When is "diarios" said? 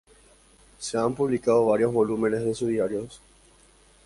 2.69-3.21